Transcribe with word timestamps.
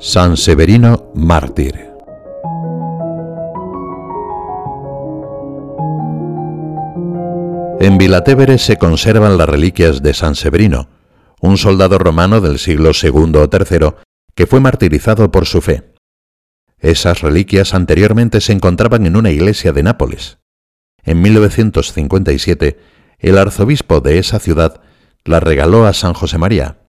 San 0.00 0.36
Severino 0.36 1.10
mártir. 1.12 1.74
En 7.80 7.98
Vilatevere 7.98 8.58
se 8.58 8.76
conservan 8.76 9.36
las 9.36 9.48
reliquias 9.48 10.00
de 10.00 10.14
San 10.14 10.36
Severino, 10.36 10.88
un 11.40 11.58
soldado 11.58 11.98
romano 11.98 12.40
del 12.40 12.60
siglo 12.60 12.92
II 12.94 13.32
o 13.38 13.50
III 13.52 13.94
que 14.36 14.46
fue 14.46 14.60
martirizado 14.60 15.32
por 15.32 15.46
su 15.46 15.60
fe. 15.60 15.94
Esas 16.78 17.20
reliquias 17.20 17.74
anteriormente 17.74 18.40
se 18.40 18.52
encontraban 18.52 19.04
en 19.04 19.16
una 19.16 19.32
iglesia 19.32 19.72
de 19.72 19.82
Nápoles. 19.82 20.38
En 21.02 21.20
1957, 21.22 22.78
el 23.18 23.36
arzobispo 23.36 24.00
de 24.00 24.20
esa 24.20 24.38
ciudad 24.38 24.80
las 25.24 25.42
regaló 25.42 25.86
a 25.86 25.92
San 25.92 26.14
José 26.14 26.38
María, 26.38 26.87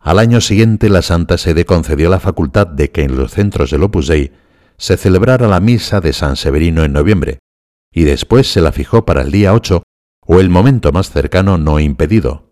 al 0.00 0.18
año 0.18 0.40
siguiente 0.40 0.88
la 0.88 1.02
Santa 1.02 1.36
Sede 1.36 1.66
concedió 1.66 2.08
la 2.08 2.20
facultad 2.20 2.66
de 2.66 2.90
que 2.90 3.02
en 3.02 3.16
los 3.16 3.32
centros 3.32 3.70
del 3.70 3.82
Opus 3.82 4.08
Dei 4.08 4.32
se 4.78 4.96
celebrara 4.96 5.46
la 5.46 5.60
misa 5.60 6.00
de 6.00 6.14
San 6.14 6.36
Severino 6.36 6.84
en 6.84 6.94
noviembre, 6.94 7.38
y 7.92 8.04
después 8.04 8.50
se 8.50 8.62
la 8.62 8.72
fijó 8.72 9.04
para 9.04 9.20
el 9.20 9.30
día 9.30 9.52
8 9.52 9.82
o 10.26 10.40
el 10.40 10.48
momento 10.48 10.90
más 10.90 11.10
cercano 11.10 11.58
no 11.58 11.78
impedido. 11.80 12.50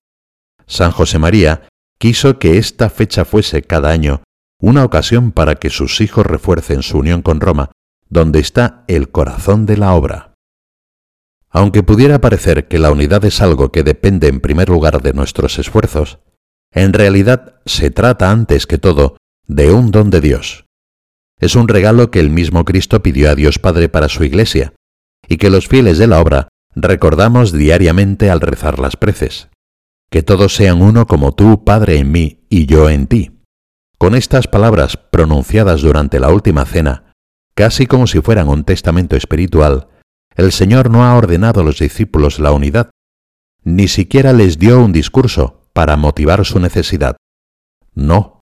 San 0.66 0.90
José 0.90 1.18
María 1.18 1.68
quiso 1.98 2.38
que 2.38 2.58
esta 2.58 2.90
fecha 2.90 3.24
fuese 3.24 3.62
cada 3.62 3.90
año 3.90 4.22
una 4.60 4.84
ocasión 4.84 5.32
para 5.32 5.54
que 5.54 5.70
sus 5.70 6.00
hijos 6.00 6.26
refuercen 6.26 6.82
su 6.82 6.98
unión 6.98 7.22
con 7.22 7.40
Roma, 7.40 7.70
donde 8.08 8.40
está 8.40 8.84
el 8.88 9.10
corazón 9.10 9.66
de 9.66 9.76
la 9.76 9.94
obra. 9.94 10.34
Aunque 11.48 11.82
pudiera 11.82 12.20
parecer 12.20 12.68
que 12.68 12.78
la 12.78 12.90
unidad 12.90 13.24
es 13.24 13.40
algo 13.40 13.70
que 13.70 13.84
depende 13.84 14.28
en 14.28 14.40
primer 14.40 14.68
lugar 14.68 15.00
de 15.00 15.12
nuestros 15.12 15.58
esfuerzos, 15.58 16.18
en 16.72 16.92
realidad 16.92 17.60
se 17.64 17.90
trata 17.90 18.30
antes 18.30 18.66
que 18.66 18.78
todo 18.78 19.16
de 19.46 19.72
un 19.72 19.90
don 19.90 20.10
de 20.10 20.20
Dios. 20.20 20.66
Es 21.40 21.54
un 21.54 21.68
regalo 21.68 22.10
que 22.10 22.20
el 22.20 22.30
mismo 22.30 22.64
Cristo 22.64 23.02
pidió 23.02 23.30
a 23.30 23.34
Dios 23.34 23.58
Padre 23.58 23.88
para 23.88 24.08
su 24.08 24.24
Iglesia, 24.24 24.74
y 25.28 25.36
que 25.36 25.50
los 25.50 25.68
fieles 25.68 25.98
de 25.98 26.06
la 26.06 26.20
obra 26.20 26.48
recordamos 26.74 27.52
diariamente 27.52 28.30
al 28.30 28.40
rezar 28.40 28.78
las 28.78 28.96
preces. 28.96 29.48
Que 30.10 30.22
todos 30.22 30.54
sean 30.54 30.82
uno 30.82 31.06
como 31.06 31.34
tú, 31.34 31.64
Padre, 31.64 31.98
en 31.98 32.10
mí 32.10 32.46
y 32.48 32.66
yo 32.66 32.88
en 32.88 33.06
ti. 33.06 33.42
Con 33.98 34.14
estas 34.14 34.46
palabras 34.46 34.96
pronunciadas 34.96 35.82
durante 35.82 36.20
la 36.20 36.30
última 36.30 36.64
cena, 36.64 37.12
casi 37.54 37.86
como 37.86 38.06
si 38.06 38.20
fueran 38.20 38.48
un 38.48 38.64
testamento 38.64 39.16
espiritual, 39.16 39.88
el 40.36 40.52
Señor 40.52 40.90
no 40.90 41.04
ha 41.04 41.16
ordenado 41.16 41.60
a 41.60 41.64
los 41.64 41.80
discípulos 41.80 42.38
la 42.38 42.52
unidad, 42.52 42.90
ni 43.64 43.88
siquiera 43.88 44.32
les 44.32 44.58
dio 44.58 44.80
un 44.80 44.92
discurso, 44.92 45.67
para 45.78 45.96
motivar 45.96 46.44
su 46.44 46.58
necesidad. 46.58 47.18
No, 47.94 48.40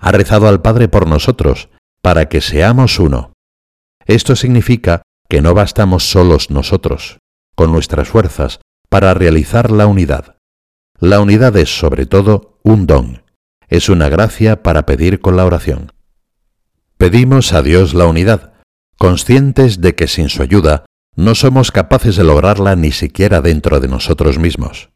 ha 0.00 0.10
rezado 0.10 0.48
al 0.48 0.62
Padre 0.62 0.88
por 0.88 1.06
nosotros, 1.06 1.68
para 2.02 2.28
que 2.28 2.40
seamos 2.40 2.98
uno. 2.98 3.34
Esto 4.04 4.34
significa 4.34 5.02
que 5.28 5.42
no 5.42 5.54
bastamos 5.54 6.10
solos 6.10 6.50
nosotros, 6.50 7.18
con 7.54 7.70
nuestras 7.70 8.08
fuerzas, 8.08 8.58
para 8.88 9.14
realizar 9.14 9.70
la 9.70 9.86
unidad. 9.86 10.38
La 10.98 11.20
unidad 11.20 11.56
es 11.56 11.78
sobre 11.78 12.04
todo 12.04 12.58
un 12.64 12.88
don, 12.88 13.22
es 13.68 13.88
una 13.88 14.08
gracia 14.08 14.64
para 14.64 14.84
pedir 14.84 15.20
con 15.20 15.36
la 15.36 15.44
oración. 15.44 15.92
Pedimos 16.96 17.52
a 17.52 17.62
Dios 17.62 17.94
la 17.94 18.06
unidad, 18.06 18.54
conscientes 18.98 19.80
de 19.80 19.94
que 19.94 20.08
sin 20.08 20.28
su 20.28 20.42
ayuda 20.42 20.84
no 21.14 21.36
somos 21.36 21.70
capaces 21.70 22.16
de 22.16 22.24
lograrla 22.24 22.74
ni 22.74 22.90
siquiera 22.90 23.40
dentro 23.40 23.78
de 23.78 23.86
nosotros 23.86 24.40
mismos. 24.40 24.91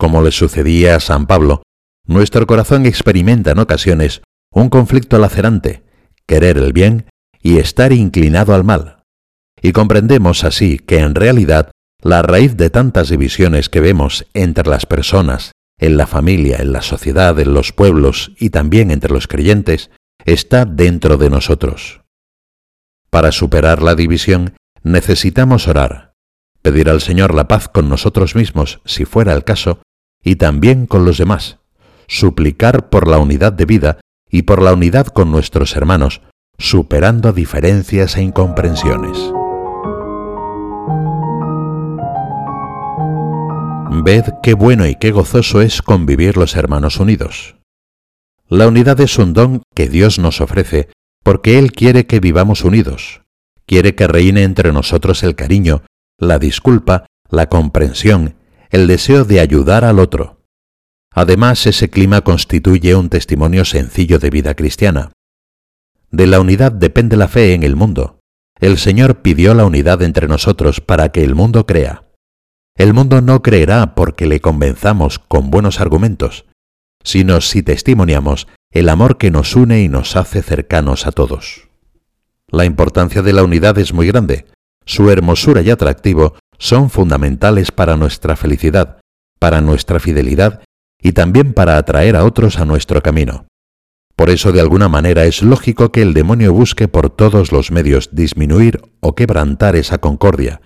Como 0.00 0.22
le 0.22 0.32
sucedía 0.32 0.96
a 0.96 1.00
San 1.00 1.26
Pablo, 1.26 1.62
nuestro 2.06 2.46
corazón 2.46 2.86
experimenta 2.86 3.50
en 3.50 3.58
ocasiones 3.58 4.22
un 4.50 4.70
conflicto 4.70 5.18
lacerante, 5.18 5.82
querer 6.26 6.56
el 6.56 6.72
bien 6.72 7.04
y 7.42 7.58
estar 7.58 7.92
inclinado 7.92 8.54
al 8.54 8.64
mal. 8.64 9.02
Y 9.60 9.72
comprendemos 9.72 10.42
así 10.44 10.78
que 10.78 11.00
en 11.00 11.14
realidad 11.14 11.70
la 12.00 12.22
raíz 12.22 12.56
de 12.56 12.70
tantas 12.70 13.10
divisiones 13.10 13.68
que 13.68 13.80
vemos 13.80 14.26
entre 14.32 14.70
las 14.70 14.86
personas, 14.86 15.52
en 15.78 15.98
la 15.98 16.06
familia, 16.06 16.56
en 16.60 16.72
la 16.72 16.80
sociedad, 16.80 17.38
en 17.38 17.52
los 17.52 17.74
pueblos 17.74 18.32
y 18.38 18.48
también 18.48 18.90
entre 18.90 19.12
los 19.12 19.28
creyentes, 19.28 19.90
está 20.24 20.64
dentro 20.64 21.18
de 21.18 21.28
nosotros. 21.28 22.00
Para 23.10 23.32
superar 23.32 23.82
la 23.82 23.94
división 23.94 24.54
necesitamos 24.82 25.68
orar, 25.68 26.14
pedir 26.62 26.88
al 26.88 27.02
Señor 27.02 27.34
la 27.34 27.48
paz 27.48 27.68
con 27.68 27.90
nosotros 27.90 28.34
mismos, 28.34 28.80
si 28.86 29.04
fuera 29.04 29.34
el 29.34 29.44
caso, 29.44 29.82
y 30.22 30.36
también 30.36 30.86
con 30.86 31.04
los 31.04 31.18
demás, 31.18 31.58
suplicar 32.06 32.88
por 32.88 33.08
la 33.08 33.18
unidad 33.18 33.52
de 33.52 33.64
vida 33.64 34.00
y 34.30 34.42
por 34.42 34.62
la 34.62 34.72
unidad 34.72 35.06
con 35.06 35.30
nuestros 35.30 35.76
hermanos, 35.76 36.22
superando 36.58 37.32
diferencias 37.32 38.16
e 38.16 38.22
incomprensiones. 38.22 39.16
Ved 44.02 44.24
qué 44.42 44.54
bueno 44.54 44.86
y 44.86 44.94
qué 44.94 45.10
gozoso 45.10 45.60
es 45.60 45.82
convivir 45.82 46.36
los 46.36 46.56
hermanos 46.56 46.98
unidos. 46.98 47.56
La 48.48 48.66
unidad 48.66 49.00
es 49.00 49.18
un 49.18 49.32
don 49.32 49.62
que 49.74 49.88
Dios 49.88 50.18
nos 50.18 50.40
ofrece 50.40 50.88
porque 51.22 51.58
Él 51.58 51.72
quiere 51.72 52.06
que 52.06 52.20
vivamos 52.20 52.64
unidos, 52.64 53.22
quiere 53.66 53.94
que 53.94 54.06
reine 54.06 54.42
entre 54.42 54.72
nosotros 54.72 55.22
el 55.22 55.34
cariño, 55.34 55.82
la 56.18 56.38
disculpa, 56.38 57.06
la 57.28 57.48
comprensión, 57.48 58.34
el 58.70 58.86
deseo 58.86 59.24
de 59.24 59.40
ayudar 59.40 59.84
al 59.84 59.98
otro. 59.98 60.40
Además, 61.12 61.66
ese 61.66 61.90
clima 61.90 62.20
constituye 62.20 62.94
un 62.94 63.08
testimonio 63.08 63.64
sencillo 63.64 64.18
de 64.20 64.30
vida 64.30 64.54
cristiana. 64.54 65.10
De 66.10 66.26
la 66.26 66.40
unidad 66.40 66.70
depende 66.70 67.16
la 67.16 67.28
fe 67.28 67.54
en 67.54 67.64
el 67.64 67.74
mundo. 67.74 68.20
El 68.60 68.78
Señor 68.78 69.22
pidió 69.22 69.54
la 69.54 69.64
unidad 69.64 70.02
entre 70.02 70.28
nosotros 70.28 70.80
para 70.80 71.10
que 71.10 71.24
el 71.24 71.34
mundo 71.34 71.66
crea. 71.66 72.04
El 72.76 72.94
mundo 72.94 73.20
no 73.20 73.42
creerá 73.42 73.94
porque 73.94 74.26
le 74.26 74.40
convenzamos 74.40 75.18
con 75.18 75.50
buenos 75.50 75.80
argumentos, 75.80 76.46
sino 77.02 77.40
si 77.40 77.62
testimoniamos 77.62 78.46
el 78.70 78.88
amor 78.88 79.18
que 79.18 79.30
nos 79.30 79.56
une 79.56 79.82
y 79.82 79.88
nos 79.88 80.14
hace 80.14 80.42
cercanos 80.42 81.06
a 81.06 81.12
todos. 81.12 81.68
La 82.48 82.64
importancia 82.64 83.22
de 83.22 83.32
la 83.32 83.42
unidad 83.42 83.78
es 83.78 83.92
muy 83.92 84.06
grande. 84.06 84.46
Su 84.84 85.10
hermosura 85.10 85.62
y 85.62 85.70
atractivo 85.70 86.36
son 86.60 86.90
fundamentales 86.90 87.72
para 87.72 87.96
nuestra 87.96 88.36
felicidad, 88.36 88.98
para 89.40 89.62
nuestra 89.62 89.98
fidelidad 89.98 90.62
y 91.00 91.12
también 91.12 91.54
para 91.54 91.78
atraer 91.78 92.14
a 92.14 92.24
otros 92.24 92.58
a 92.58 92.66
nuestro 92.66 93.02
camino. 93.02 93.46
Por 94.14 94.28
eso 94.28 94.52
de 94.52 94.60
alguna 94.60 94.90
manera 94.90 95.24
es 95.24 95.42
lógico 95.42 95.90
que 95.90 96.02
el 96.02 96.12
demonio 96.12 96.52
busque 96.52 96.86
por 96.86 97.08
todos 97.08 97.50
los 97.50 97.70
medios 97.70 98.10
disminuir 98.12 98.82
o 99.00 99.14
quebrantar 99.14 99.74
esa 99.74 99.98
concordia, 99.98 100.60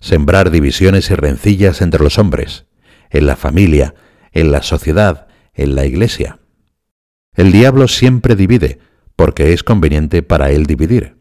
sembrar 0.00 0.50
divisiones 0.50 1.10
y 1.10 1.14
rencillas 1.14 1.82
entre 1.82 2.02
los 2.02 2.18
hombres, 2.18 2.64
en 3.10 3.26
la 3.26 3.36
familia, 3.36 3.94
en 4.32 4.50
la 4.50 4.62
sociedad, 4.62 5.28
en 5.52 5.74
la 5.74 5.84
iglesia. 5.84 6.38
El 7.36 7.52
diablo 7.52 7.86
siempre 7.86 8.34
divide, 8.34 8.78
porque 9.14 9.52
es 9.52 9.62
conveniente 9.62 10.22
para 10.22 10.50
él 10.50 10.64
dividir. 10.64 11.18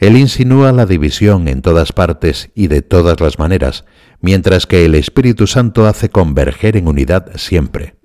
Él 0.00 0.16
insinúa 0.16 0.72
la 0.72 0.86
división 0.86 1.46
en 1.46 1.60
todas 1.60 1.92
partes 1.92 2.50
y 2.54 2.68
de 2.68 2.80
todas 2.80 3.20
las 3.20 3.38
maneras, 3.38 3.84
mientras 4.20 4.66
que 4.66 4.86
el 4.86 4.94
Espíritu 4.94 5.46
Santo 5.46 5.86
hace 5.86 6.08
converger 6.08 6.78
en 6.78 6.88
unidad 6.88 7.36
siempre. 7.36 7.96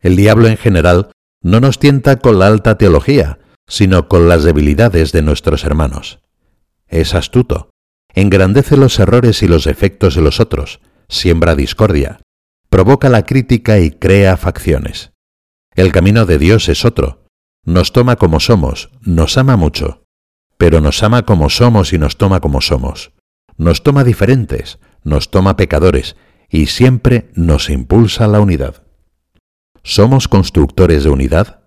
El 0.00 0.16
diablo 0.16 0.48
en 0.48 0.56
general 0.56 1.10
no 1.42 1.60
nos 1.60 1.78
tienta 1.78 2.16
con 2.16 2.38
la 2.38 2.46
alta 2.46 2.78
teología, 2.78 3.38
sino 3.68 4.08
con 4.08 4.30
las 4.30 4.44
debilidades 4.44 5.12
de 5.12 5.20
nuestros 5.20 5.64
hermanos. 5.64 6.20
Es 6.88 7.14
astuto, 7.14 7.70
engrandece 8.14 8.78
los 8.78 8.98
errores 8.98 9.42
y 9.42 9.48
los 9.48 9.64
defectos 9.64 10.14
de 10.14 10.22
los 10.22 10.40
otros, 10.40 10.80
siembra 11.06 11.54
discordia, 11.54 12.22
provoca 12.70 13.10
la 13.10 13.26
crítica 13.26 13.78
y 13.78 13.90
crea 13.90 14.38
facciones. 14.38 15.12
El 15.74 15.92
camino 15.92 16.24
de 16.24 16.38
Dios 16.38 16.70
es 16.70 16.86
otro, 16.86 17.26
nos 17.64 17.92
toma 17.92 18.16
como 18.16 18.40
somos, 18.40 18.90
nos 19.02 19.36
ama 19.36 19.56
mucho, 19.56 20.01
pero 20.62 20.80
nos 20.80 21.02
ama 21.02 21.22
como 21.22 21.50
somos 21.50 21.92
y 21.92 21.98
nos 21.98 22.16
toma 22.16 22.38
como 22.38 22.60
somos. 22.60 23.10
Nos 23.56 23.82
toma 23.82 24.04
diferentes, 24.04 24.78
nos 25.02 25.28
toma 25.28 25.56
pecadores 25.56 26.14
y 26.48 26.66
siempre 26.66 27.32
nos 27.34 27.68
impulsa 27.68 28.28
la 28.28 28.38
unidad. 28.38 28.84
¿Somos 29.82 30.28
constructores 30.28 31.02
de 31.02 31.10
unidad? 31.10 31.64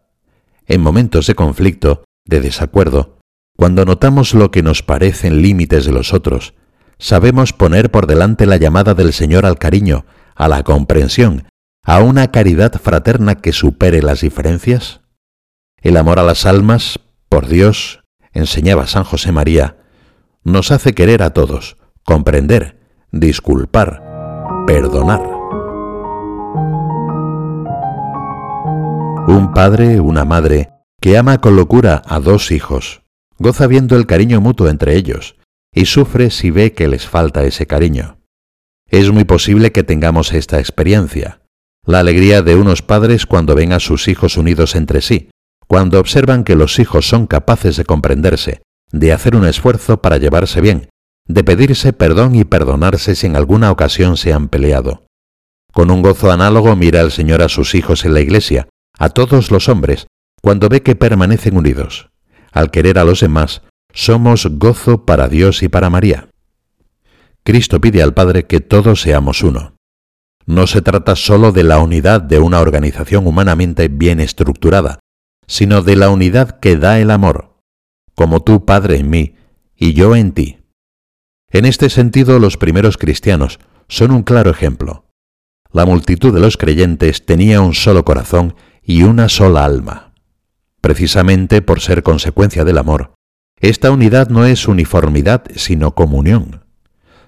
En 0.66 0.80
momentos 0.80 1.28
de 1.28 1.36
conflicto, 1.36 2.06
de 2.24 2.40
desacuerdo, 2.40 3.20
cuando 3.58 3.84
notamos 3.84 4.34
lo 4.34 4.50
que 4.50 4.64
nos 4.64 4.82
parecen 4.82 5.42
límites 5.42 5.84
de 5.84 5.92
los 5.92 6.14
otros, 6.14 6.54
¿sabemos 6.98 7.52
poner 7.52 7.92
por 7.92 8.08
delante 8.08 8.46
la 8.46 8.56
llamada 8.56 8.94
del 8.94 9.12
Señor 9.12 9.46
al 9.46 9.58
cariño, 9.58 10.06
a 10.36 10.48
la 10.48 10.64
comprensión, 10.64 11.50
a 11.84 12.00
una 12.00 12.32
caridad 12.32 12.72
fraterna 12.82 13.36
que 13.36 13.52
supere 13.52 14.02
las 14.02 14.22
diferencias? 14.22 15.02
El 15.82 15.98
amor 15.98 16.18
a 16.18 16.24
las 16.24 16.46
almas, 16.46 17.02
por 17.28 17.48
Dios, 17.48 18.05
enseñaba 18.36 18.86
San 18.86 19.04
José 19.04 19.32
María, 19.32 19.78
nos 20.44 20.72
hace 20.72 20.94
querer 20.94 21.24
a 21.24 21.32
todos, 21.32 21.78
comprender, 22.04 22.78
disculpar, 23.12 24.04
perdonar. 24.68 25.24
Un 29.28 29.52
padre, 29.56 30.00
una 30.00 30.24
madre, 30.24 30.70
que 31.02 31.18
ama 31.18 31.40
con 31.40 31.56
locura 31.56 32.04
a 32.06 32.20
dos 32.20 32.52
hijos, 32.52 33.02
goza 33.40 33.66
viendo 33.66 33.96
el 33.96 34.06
cariño 34.06 34.40
mutuo 34.42 34.70
entre 34.70 34.96
ellos 34.96 35.36
y 35.74 35.86
sufre 35.86 36.30
si 36.30 36.52
ve 36.52 36.74
que 36.74 36.88
les 36.88 37.08
falta 37.08 37.44
ese 37.44 37.66
cariño. 37.66 38.20
Es 38.88 39.12
muy 39.12 39.24
posible 39.24 39.72
que 39.72 39.84
tengamos 39.84 40.32
esta 40.34 40.60
experiencia, 40.60 41.42
la 41.86 42.00
alegría 42.00 42.42
de 42.42 42.56
unos 42.56 42.82
padres 42.82 43.26
cuando 43.26 43.56
ven 43.56 43.74
a 43.74 43.80
sus 43.80 44.08
hijos 44.08 44.38
unidos 44.38 44.76
entre 44.76 45.02
sí, 45.02 45.30
cuando 45.68 46.00
observan 46.00 46.44
que 46.44 46.56
los 46.56 46.80
hijos 46.80 47.08
son 47.08 47.28
capaces 47.28 47.78
de 47.78 47.86
comprenderse, 47.86 48.62
de 48.92 49.14
hacer 49.14 49.36
un 49.36 49.46
esfuerzo 49.46 50.02
para 50.02 50.18
llevarse 50.18 50.62
bien, 50.62 50.90
de 51.28 51.44
pedirse 51.44 51.94
perdón 51.94 52.36
y 52.36 52.44
perdonarse 52.44 53.16
si 53.16 53.28
en 53.28 53.36
alguna 53.36 53.72
ocasión 53.72 54.18
se 54.18 54.32
han 54.34 54.48
peleado. 54.48 55.06
Con 55.74 55.92
un 55.92 56.02
gozo 56.02 56.32
análogo 56.32 56.76
mira 56.76 57.02
el 57.02 57.12
Señor 57.12 57.42
a 57.42 57.50
sus 57.50 57.76
hijos 57.76 58.06
en 58.06 58.14
la 58.14 58.22
iglesia, 58.22 58.68
a 58.98 59.10
todos 59.10 59.52
los 59.52 59.68
hombres, 59.68 60.08
cuando 60.42 60.70
ve 60.70 60.84
que 60.84 60.96
permanecen 60.96 61.58
unidos. 61.58 62.10
Al 62.52 62.72
querer 62.72 63.00
a 63.00 63.04
los 63.04 63.20
demás, 63.20 63.64
somos 63.94 64.48
gozo 64.52 65.06
para 65.06 65.28
Dios 65.28 65.64
y 65.64 65.68
para 65.68 65.90
María. 65.90 66.30
Cristo 67.44 67.82
pide 67.82 68.02
al 68.02 68.14
Padre 68.14 68.46
que 68.46 68.62
todos 68.62 69.02
seamos 69.02 69.44
uno. 69.44 69.76
No 70.46 70.68
se 70.68 70.82
trata 70.82 71.16
sólo 71.16 71.52
de 71.52 71.64
la 71.64 71.80
unidad 71.80 72.22
de 72.22 72.40
una 72.40 72.60
organización 72.60 73.28
humanamente 73.28 73.88
bien 73.88 74.20
estructurada, 74.20 75.00
sino 75.48 75.82
de 75.82 75.96
la 75.96 76.10
unidad 76.10 76.60
que 76.60 76.78
da 76.78 77.00
el 77.00 77.12
amor, 77.12 77.56
como 78.16 78.42
tú, 78.42 78.66
Padre, 78.66 78.98
en 78.98 79.10
mí 79.10 79.36
y 79.76 79.94
yo 79.94 80.16
en 80.16 80.32
ti. 80.32 80.60
En 81.52 81.66
este 81.66 81.90
sentido, 81.90 82.40
los 82.40 82.58
primeros 82.58 82.98
cristianos 82.98 83.60
son 83.88 84.12
un 84.12 84.24
claro 84.24 84.50
ejemplo. 84.52 85.06
La 85.72 85.86
multitud 85.86 86.34
de 86.34 86.40
los 86.40 86.58
creyentes 86.58 87.26
tenía 87.26 87.62
un 87.62 87.74
solo 87.74 88.06
corazón 88.06 88.56
y 88.82 89.04
una 89.04 89.30
sola 89.30 89.66
alma. 89.66 90.14
Precisamente 90.82 91.62
por 91.62 91.82
ser 91.82 92.04
consecuencia 92.04 92.64
del 92.64 92.78
amor, 92.78 93.14
esta 93.60 93.92
unidad 93.92 94.30
no 94.30 94.46
es 94.46 94.68
uniformidad, 94.68 95.44
sino 95.56 95.96
comunión. 95.96 96.66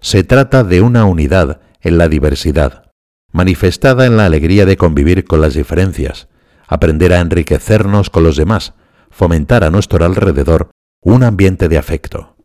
Se 0.02 0.24
trata 0.24 0.64
de 0.64 0.82
una 0.82 1.06
unidad 1.06 1.62
en 1.82 1.98
la 1.98 2.08
diversidad, 2.08 2.92
manifestada 3.32 4.06
en 4.06 4.18
la 4.18 4.26
alegría 4.26 4.66
de 4.66 4.78
convivir 4.78 5.26
con 5.26 5.42
las 5.42 5.54
diferencias, 5.54 6.28
aprender 6.68 7.14
a 7.14 7.20
enriquecernos 7.20 8.10
con 8.10 8.24
los 8.24 8.36
demás, 8.36 8.74
fomentar 9.10 9.64
a 9.64 9.72
nuestro 9.72 10.06
alrededor 10.06 10.70
un 11.02 11.24
ambiente 11.24 11.70
de 11.70 11.78
afecto. 11.78 12.36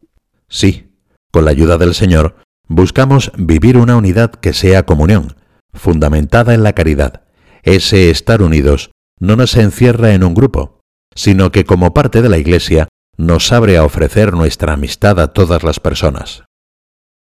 Sí, 0.48 0.94
con 1.32 1.44
la 1.44 1.50
ayuda 1.50 1.78
del 1.78 1.94
Señor, 1.94 2.36
buscamos 2.68 3.32
vivir 3.36 3.76
una 3.76 3.96
unidad 3.96 4.30
que 4.30 4.52
sea 4.52 4.84
comunión, 4.84 5.36
fundamentada 5.72 6.54
en 6.54 6.62
la 6.62 6.74
caridad. 6.74 7.24
Ese 7.62 8.10
estar 8.10 8.42
unidos 8.42 8.90
no 9.18 9.36
nos 9.36 9.56
encierra 9.56 10.12
en 10.14 10.24
un 10.24 10.34
grupo, 10.34 10.80
sino 11.14 11.52
que 11.52 11.64
como 11.64 11.94
parte 11.94 12.22
de 12.22 12.28
la 12.28 12.38
Iglesia 12.38 12.88
nos 13.16 13.52
abre 13.52 13.76
a 13.76 13.84
ofrecer 13.84 14.32
nuestra 14.32 14.74
amistad 14.74 15.20
a 15.20 15.32
todas 15.32 15.62
las 15.62 15.80
personas. 15.80 16.44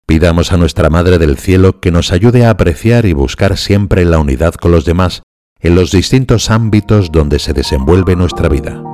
Pidamos 0.05 0.51
a 0.51 0.57
nuestra 0.57 0.89
Madre 0.89 1.19
del 1.19 1.37
Cielo 1.37 1.79
que 1.79 1.91
nos 1.91 2.11
ayude 2.11 2.45
a 2.45 2.51
apreciar 2.51 3.05
y 3.05 3.13
buscar 3.13 3.57
siempre 3.57 4.05
la 4.05 4.17
unidad 4.17 4.55
con 4.55 4.71
los 4.71 4.85
demás 4.85 5.21
en 5.61 5.75
los 5.75 5.91
distintos 5.91 6.49
ámbitos 6.49 7.11
donde 7.11 7.39
se 7.39 7.53
desenvuelve 7.53 8.15
nuestra 8.15 8.49
vida. 8.49 8.88